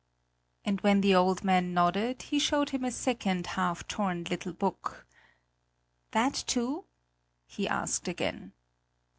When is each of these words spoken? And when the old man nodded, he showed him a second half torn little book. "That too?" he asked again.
And 0.65 0.81
when 0.81 1.01
the 1.01 1.13
old 1.13 1.43
man 1.43 1.75
nodded, 1.75 2.23
he 2.23 2.39
showed 2.39 2.71
him 2.71 2.83
a 2.83 2.89
second 2.89 3.45
half 3.53 3.87
torn 3.87 4.23
little 4.23 4.51
book. 4.51 5.05
"That 6.09 6.33
too?" 6.47 6.85
he 7.45 7.67
asked 7.67 8.07
again. 8.07 8.53